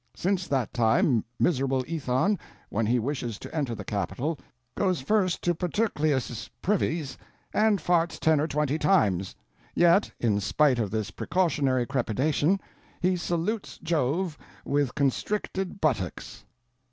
[0.15, 2.39] Since that time, miserable Aethon,
[2.71, 4.39] when he wishes to enter the Capitol,
[4.73, 7.19] goes first to Paterclius' privies
[7.53, 9.35] and farts ten or twenty times.
[9.75, 12.59] Yet, in spite of this precautionary crepitation,
[12.99, 16.45] he salutes Jove with constricted buttocks."